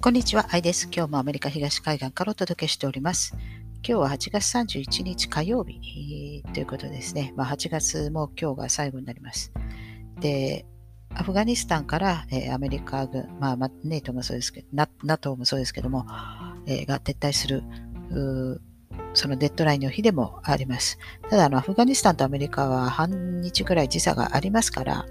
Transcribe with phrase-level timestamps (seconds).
[0.00, 0.88] こんにちは、アイです。
[0.94, 3.34] 今日もアメリカ東海岸からお届けしております。
[3.82, 7.34] 今日は8月31日火曜日ということですね。
[7.36, 9.52] まあ、8月も今日が最後になります。
[10.20, 10.66] で、
[11.16, 16.06] アフガニスタンから、えー、アメリカ軍、まあ、ネイトもそうですけど、NATO もそうですけども、
[16.66, 17.64] えー、が撤退する、
[19.14, 20.96] そのデッドラインの日でもあります。
[21.28, 25.06] ただ、あのアフガニスタンとアメリカは半日ぐらい時差がありますから、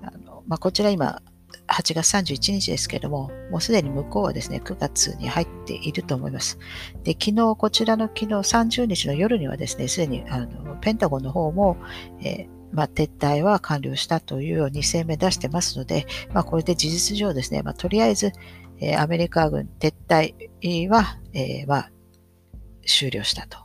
[0.00, 1.20] あのまあ、こちら今、
[1.68, 6.58] 8月31日ですけれども、もうすでに向こうはですね、9月に入っていると思います。
[7.04, 11.76] で、昨日、こちらの昨日30日の夜にはですね、すでにあのペンタゴンの方も、
[12.22, 18.32] えー、まあ、撤退は完了したというように声明出してますので、まあ、これで事実上ですね、まあ、とりあえず、
[18.78, 21.90] えー、アメリカ軍撤退は、えー、まあ、
[22.86, 23.58] 終了したと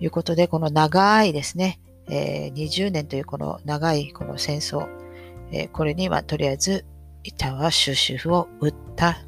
[0.00, 4.88] いうことで、この長いですね、えー、20年というこの長いこの戦争、
[5.52, 6.84] えこれにはとりあえず
[7.22, 9.18] 一旦は終止符を打った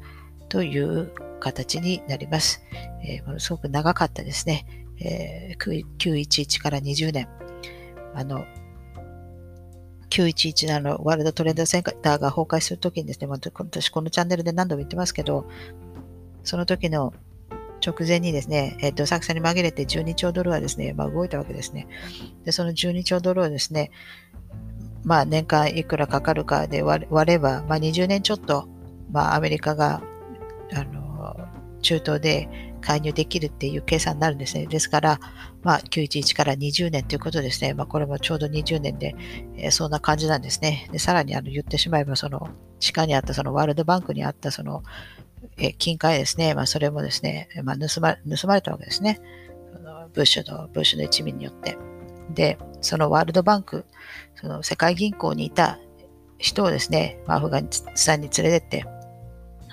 [0.49, 2.61] という形になります。
[3.03, 4.65] えー、ものすごく長かったですね。
[4.99, 7.27] えー、911から20年。
[8.13, 8.45] あの、
[10.09, 15.45] 911のワールドトレンドセンターが崩壊するときにですね、私このチャンネルで何度も言ってますけど、
[16.43, 17.13] その時の
[17.85, 21.87] 直前にですね、えっ、ー、と、作戦に紛れて12兆ドルはですね、まあ、動いたわけですね。
[22.43, 23.91] で、その12兆ドルをですね、
[25.05, 28.67] まあ、年間いくらかかるかで割れば、まあ、20年ちょっと、
[29.11, 30.01] まあ、アメリカが、
[30.73, 31.37] あの、
[31.81, 32.49] 中東で
[32.81, 34.65] 介入できるっていう計算になるんですね。
[34.65, 35.19] ですから、
[35.61, 37.75] まあ、911から20年ということですね。
[37.75, 39.15] まあ、これもちょうど20年で、
[39.57, 40.89] えー、そんな感じなんですね。
[40.91, 44.83] で、さらにあの言ってしまえば、その、地下にあった、そのワールドバンクにあった、その、
[45.57, 46.55] えー、金塊ですね。
[46.55, 49.19] まあ、それもですね、まあ、盗ま盗まれたわけですね。
[50.13, 51.77] ブッシュの、ブッシュの一味によって。
[52.31, 53.85] で、そのワールドバンク、
[54.35, 55.79] その世界銀行にいた
[56.37, 58.85] 人をですね、アフガニスタンに連れてって、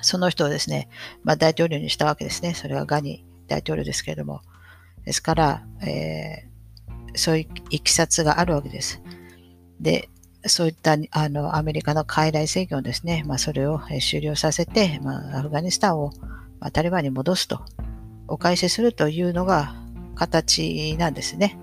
[0.03, 0.89] その人をですね、
[1.23, 2.55] まあ、大統領にしたわけですね。
[2.55, 4.41] それはガニ大統領ですけれども。
[5.05, 9.01] ですから、えー、そういういきさつがあるわけです。
[9.81, 10.09] で、
[10.47, 16.13] そういったあのアメリカの傀儡政権をですね、まあ、それを終了させて、まあ、アフガニスタンを、
[16.59, 17.61] まあ、タリバンに戻すと、
[18.27, 19.75] お返しするというのが
[20.15, 21.59] 形なんですね。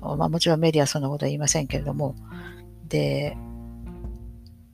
[0.00, 2.14] まあ、もちろんメディアはそんなことは言いませんけれども、
[2.88, 3.36] で、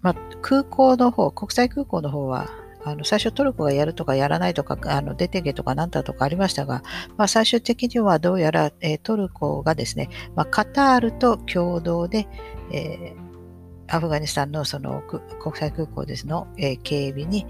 [0.02, 2.48] まあ、空港の方、国際空港の方は、
[2.84, 6.84] あの最初トルコがやるとかやらないとか、あの出てけとかなんだとかありましたが、
[7.16, 12.28] まあ、最終的にはどうやら、えー、トルコがですね、まあ、カタールと共同で、
[12.72, 17.44] えー、アフガニスタンのその国際空港ですの、えー、警備に、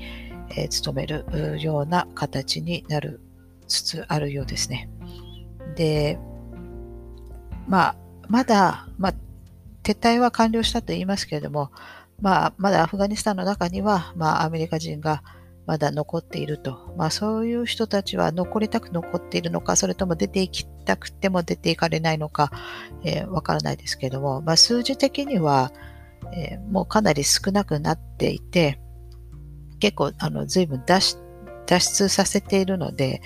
[0.57, 1.27] えー、努める
[1.61, 3.21] ような形になる
[3.69, 4.89] つつあるようですね。
[5.75, 6.19] で、
[7.67, 7.97] まあ、
[8.29, 9.15] まだ、まあ、
[9.83, 11.71] 撤退は完了したと言いますけれども、
[12.21, 15.23] まあ、まだアフガニスタンの中には、まあ、アメリカ人が
[15.67, 16.95] まだ残っていると。
[16.97, 22.51] まあ、そういう人たちは残りたく残っているのか、それとも出ていきたくても出ていかれないのか、
[23.05, 25.73] えー、わからないですけれども、まあ、数字的には、
[26.33, 28.81] えー、もうかなり少なくなっていて、
[29.81, 31.19] 結構、あの、随分脱
[31.69, 33.21] 出させているので、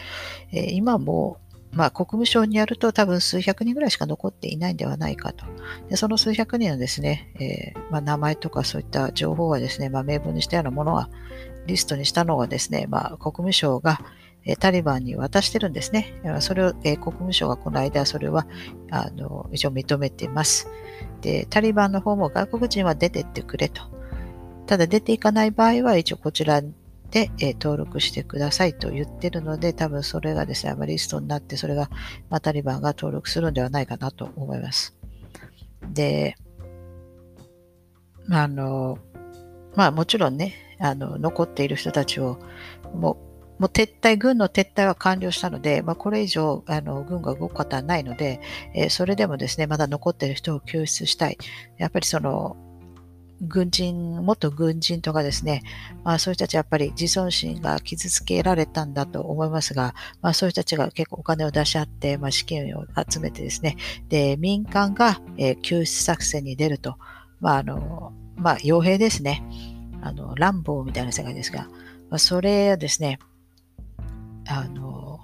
[0.50, 1.38] えー、今も
[1.72, 5.44] まあ、国務省によると多分数百人ぐらいしか残っていないんではないかと。
[5.88, 11.08] でその数百人のですね、えー、まあ、名前とかそういった情報はですね、まあ、名簿にしたようなものは、
[11.66, 14.00] リストにしたのはですね、まあ、国務省が、
[14.58, 16.14] タリバンに渡してるんですね。
[16.40, 18.46] それを、え国務省がこの間、それは
[18.90, 20.68] あの一応認めています。
[21.20, 23.82] で、タリバンの方も外国人は出てってくれと。
[24.66, 26.62] ただ出ていかない場合は、一応こちら
[27.10, 31.90] で、えー、登録してくださいと言ってるので、多分それがですね、リストになって、それが、
[32.28, 34.96] まあ、タリバンが登録するんではないかなと思います。
[35.92, 36.36] で、
[38.30, 38.98] あの、
[39.74, 42.38] まあもちろんね、あの、残っている人たちを、
[42.94, 43.12] も
[43.58, 48.40] う、もう撤退、軍の撤退は完了したので、まあ、これ以上、あの、軍が動くことはないので、
[48.74, 51.36] えー、それでもですね、まだ残っている人を救出したい。
[51.76, 52.56] やっぱりその、
[53.40, 55.62] 軍人、元軍人とかですね、
[56.04, 63.76] まあそういう人たちはやっぱり自尊心が傷つけられたんだと思いますが、まあそういう人たちが結構お金を出し合って、まあ資金を集めてですね、
[64.08, 66.96] で、民間が、えー、救出作戦に出ると、
[67.40, 69.42] まああの、まあ傭兵ですね、
[70.02, 71.68] あの、乱暴みたいな世界ですが、
[72.10, 73.18] まあそれをですね、
[74.46, 75.20] あの、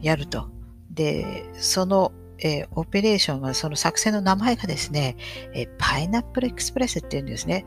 [0.00, 0.48] やると。
[0.90, 5.16] で、そのえー、オペレーションはその作戦の名前がですね、
[5.54, 7.64] えー、パイナップルエクスプレスっていうんですね。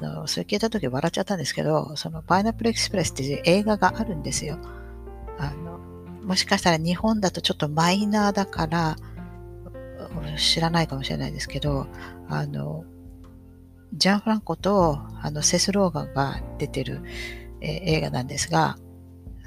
[0.00, 4.58] あの、それ聞いた時笑っちゃったんですけど、そのパイナップルエクスプレスっていう映画があるんですよ。
[5.38, 5.78] あの、
[6.24, 8.96] もしかしたら日本だとちょっとマイナーだから、
[10.38, 11.86] 知らないかもしれないですけど、
[12.28, 12.84] あの、
[13.94, 17.00] ジャン・フランコとあのセス・ローガンが出てる
[17.60, 18.76] えー、映画なんですが、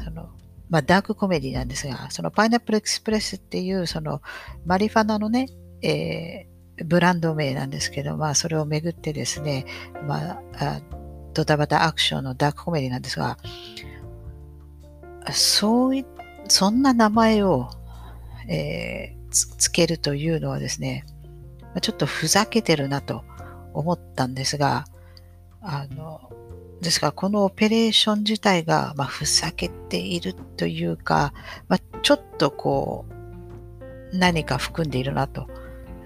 [0.04, 0.30] その
[0.70, 4.22] まあ、ダークコメディなんですが、そのパイナップルエクスプレスっていう、その
[4.66, 5.48] マリファナのね、
[5.82, 9.66] えー、ブランド名なんですけど、まあ、それをめぐってですね、
[10.08, 10.82] まあ、
[11.34, 13.38] ドタバタアクションのダークコメディなんですが、
[15.32, 16.06] そうい、
[16.48, 17.70] そんな名前を、
[18.48, 21.06] えー、つけるというのはですね、
[21.82, 23.24] ちょっとふざけてるなと
[23.74, 24.86] 思ったんですが、
[25.62, 26.32] あの、
[26.82, 31.34] ですから、このオペレーション自体が、まあ、ふざけているというか、
[31.68, 33.06] まあ、ちょっとこ
[34.12, 35.48] う、何か含んでいるなと。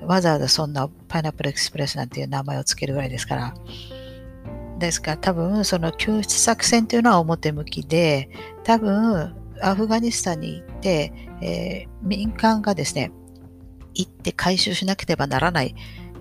[0.02, 3.54] わざわざそんなパイナップルエクスプレスなんていう名前をつけるぐらいですから。
[4.80, 8.30] ですから、多分、その救出作戦というのは表向きで、
[8.64, 13.12] 多分、アフガニスタンに行って、えー、民間がですね、
[13.94, 15.76] 行って回収しなければならない、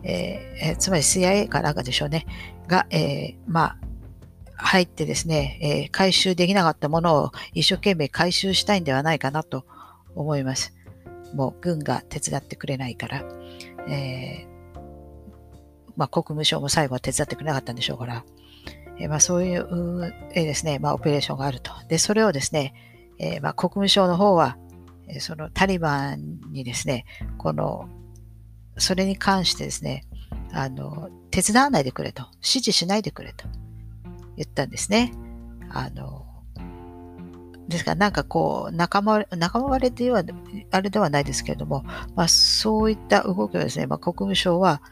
[0.04, 2.26] えー、つまり CIA かなんかでしょうね、
[2.68, 3.78] が、えー、まあ、
[4.54, 9.64] 入ってですね、え、回収できなかったものを一生懸命回収したいんではないかなと
[10.14, 10.74] 思います。
[11.34, 13.24] もう軍が手伝ってくれないから。
[13.88, 14.80] えー、
[15.96, 18.24] まあ、国務省も最後は手伝ってくれなかったんでしょうから。
[18.98, 21.72] えー、まあ、そういう、えー、ですね、まあ、オペレーションがあると。
[21.88, 22.74] で、それをですね、
[23.18, 24.56] えま、国務省の方は、
[25.20, 27.04] そのタリバンにですね、
[27.38, 27.88] この、
[28.78, 30.04] それに関してですね、
[30.52, 33.46] あの、手伝わないでくれと、指示しないでくれと。
[34.36, 35.12] 言ったんですね。
[35.70, 36.26] あの、
[37.68, 40.22] ですからなんかこう、仲間仲間割れでは、
[40.70, 41.84] あれではないですけれども、
[42.14, 44.82] まあそういった動きをですね、まあ、国務省は、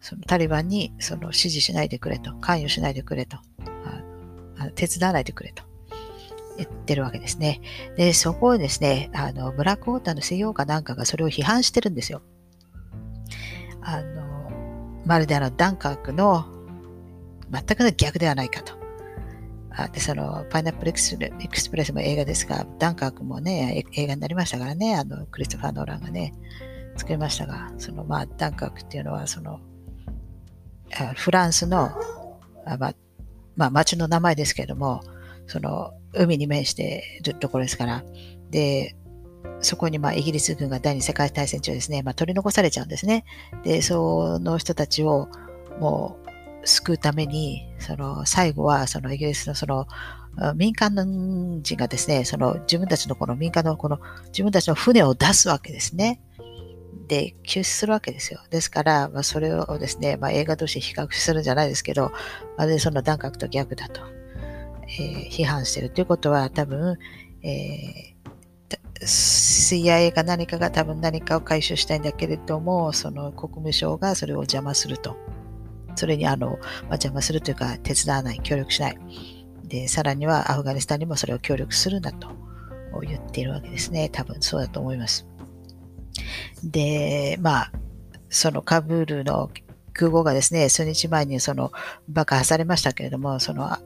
[0.00, 3.38] そのタリバンにその指示しないでくれと、関与しないでくれと、
[4.74, 5.64] 手伝わないでくれと
[6.56, 7.60] 言ってるわけですね。
[7.96, 12.22] で、そこをですね、あの、ブラックウォーターの CEO かなんかがそれを批判してるんですよ。
[13.80, 14.50] あの、
[15.06, 16.46] まるであの、ダンカークの
[17.50, 18.78] 全くの逆ではないかと。
[19.92, 21.16] で、その、パイナップルエクス
[21.70, 26.32] プレスも映画ですが、ダンカークもね、映画になりましたからね、あの、クリストファー・ノーランがね、
[26.96, 29.60] 作りましたが、その、まあ、ダンカークっていうのは、その、
[31.14, 31.92] フランスの、
[32.66, 32.94] あまあ、
[33.54, 35.00] まあ、町の名前ですけれども、
[35.46, 38.04] その、海に面しているところですから、
[38.50, 38.96] で、
[39.60, 43.24] そこにまあイギリス軍が第二次世界大戦中ですね、まあ、取り残されちゃうんですね。
[43.64, 45.28] で、その人たちを
[45.80, 46.27] もう
[46.64, 49.86] 救うために、その最後はそのイギリスのその
[50.54, 56.20] 民間の人がですね、その自分たちのこの民間のこの自分たちの船を出すわけですね。
[57.08, 58.40] で、救出するわけですよ。
[58.50, 62.12] ですから、まあ、それをですね、まあ、映画として比較するんじゃないですけど、
[62.56, 64.02] まるでその段角と逆だと、
[65.00, 66.98] えー、批判してるということは多分、
[67.42, 75.16] えー、CIA か何かが多分何かを回収したいんだけれども、その国務省がそれを邪魔すると。
[75.98, 76.58] それにあの、まあ、
[76.92, 78.98] 邪魔するというか、手伝わない、協力しない。
[79.64, 82.28] で、さらにはアフガニスタンにもそれを協力するんだと
[83.02, 84.08] 言っているわけですね。
[84.08, 85.26] 多分そうだと思います。
[86.64, 87.72] で、まあ、
[88.30, 89.50] そのカブールの
[89.92, 91.72] 空港がですね、数日前にその
[92.08, 93.76] 爆破されましたけれども、その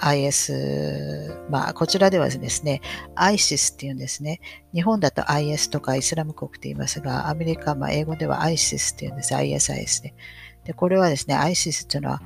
[0.00, 2.80] IS、まあ、こちらではですね、
[3.14, 4.40] ISIS っていうんですね。
[4.74, 9.34] 日本だと IS とかイスラム国って言いますが、アメリカ、まあ、英語では ISIS っていうんです。
[9.34, 10.14] ISIS ね。
[10.64, 12.22] で、これはですね、アイシスというのは、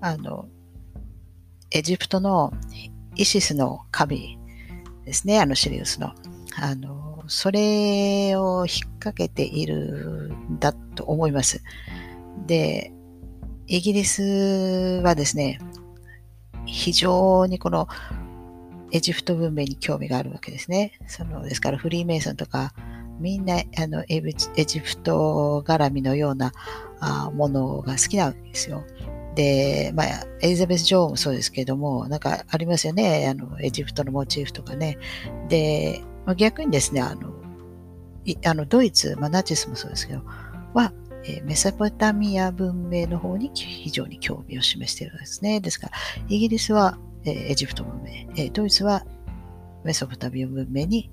[0.00, 0.46] あの、
[1.70, 2.52] エジプトの
[3.16, 4.38] イシスの神
[5.04, 6.12] ですね、あのシリウスの。
[6.56, 11.62] あの、それを引っ掛けているんだと思います。
[12.46, 12.92] で、
[13.66, 15.58] イギリスはですね、
[16.66, 17.88] 非常にこの
[18.92, 20.92] エジプト文明に興味があるわけですね。
[21.06, 22.72] そのですからフリーメイソンとか
[23.18, 26.52] みんなあのエジプト絡みのような
[27.00, 28.84] あものが好きなわけですよ。
[29.34, 30.06] で、まあ、
[30.40, 34.98] エリザベス女王もそうですけども、なんかありますよね、あのエジプトのモチーフとかね。
[35.48, 37.32] で、まあ、逆にですね、あの、
[38.46, 40.22] あのドイツ、まあ、ナチスもそうですけど、
[40.72, 40.92] は、
[41.26, 45.60] えメソポタミア文明の方に非常に興味を示しているんですね。
[45.60, 45.92] ですから、
[46.28, 49.04] イギリスは、えエジプト文明、えドイツは
[49.84, 51.10] メソポタミア文明に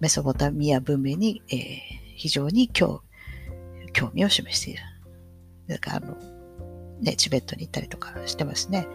[0.00, 1.80] メソポタミア文明に、えー、
[2.16, 3.02] 非常に興
[3.92, 4.82] 興味を示している。
[5.68, 6.16] だから、あの、
[7.00, 8.86] ね、チベットに行ったりとかしてますね。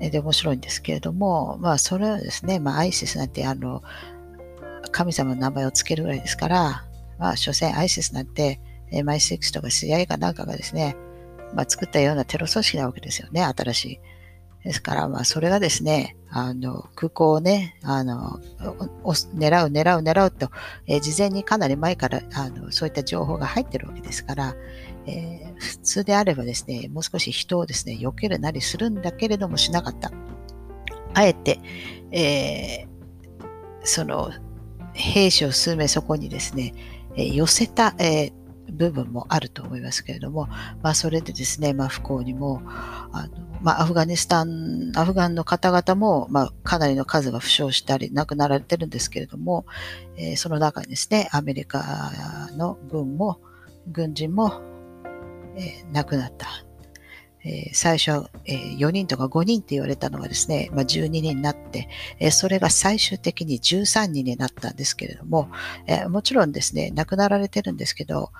[0.00, 3.82] で、面白いんですけれども、まあ、それはですね、まあ、アイシスなんて、あの、
[4.92, 6.84] 神様の名前を付けるぐらいですから、
[7.18, 8.60] まあ、所詮アイシスなんて、
[9.04, 10.96] マイセックスとか CIA かなんかがですね、
[11.54, 14.00] まあ、作ったようなテロ組織なわけですよね、新しい。
[14.64, 18.40] ですから、まあ、それがですね、あの、空港をね、あの、
[19.34, 20.50] 狙う、狙う、狙うと、
[20.86, 24.54] えー、事前にかなり前から、あの、そういった情報が入ってるわけですから、
[25.06, 30.12] えー、普通であればですね、もう少し人をですね、避けるなりするんだけれどもしなかった。
[31.14, 31.58] あえて、
[32.12, 32.88] えー、
[33.82, 34.30] その
[34.92, 36.74] 兵士を数名そこにですね、
[37.16, 38.32] え寄せた、え
[38.72, 40.46] 部分もあると思いますけれども、
[40.82, 49.66] まあ、それでですね、まあ、不幸にもあの、まあ、アフガニスタン、アフガンの方々も、まあ、かなりの数が負傷したり亡くなられてるんですけれども、
[50.16, 53.40] えー、その中にですね、アメリカの軍も、
[53.86, 54.60] 軍人も、
[55.56, 56.46] えー、亡くなった。
[57.42, 61.88] えー、最初は、えー、4人とか5人って言われたのがですね、まあ、12人になって、
[62.18, 65.50] えー、それが最終的に13人になったんですけれども、
[65.86, 68.30] えもちろんですね、亡くなられてるんですけど、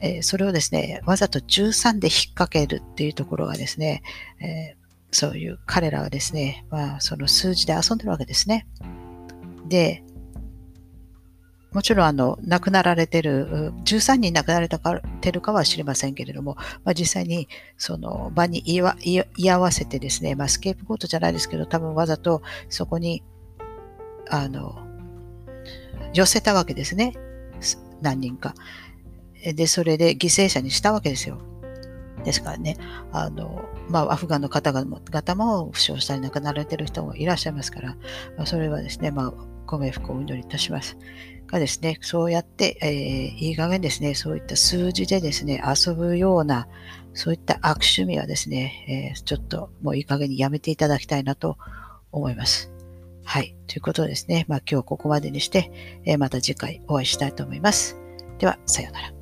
[0.00, 4.02] えそれをですね、わざと13で引っ掛けるっていうところがですね、
[4.40, 4.76] え
[5.10, 8.66] そういう彼らはですね、まあ、その数字で遊んでるわけですね。
[9.66, 10.02] で、
[11.72, 14.68] もちろんあの亡くなられてる、13人亡くなられ
[15.20, 18.80] てるかは知りませんけれども、まあ、実際にその場に居
[19.50, 23.22] 合わせてですね、まあ、スケープゴートじゃないですけど、多分わざとそこに
[24.30, 24.78] あの
[26.14, 27.14] 寄せたわけですね、
[28.00, 28.54] 何人か。
[29.42, 31.38] で、それで犠牲者にしたわけですよ。
[32.24, 32.76] ですからね、
[33.12, 35.00] あの、まあ、アフガンの方々
[35.34, 37.96] も負傷したり亡くなられてる人もいらっしゃいますから、
[38.36, 39.34] まあ、それはですね、まあ、
[39.66, 40.96] ご冥福をお祈りいたします。
[41.46, 46.68] がですね、そうやって、えー、いい加減ですね、そういった数字でですね、遊ぶような、
[47.14, 51.56] そういった悪趣味はですね、えー、ちょっともういい加減にやめていただきたいなと
[52.12, 52.70] 思います。
[53.24, 53.56] はい。
[53.66, 55.70] ということですね、まあ今日ここまでにして、
[56.04, 57.96] えー、また次回お会いしたいと思います。
[58.38, 59.17] では、さようなら。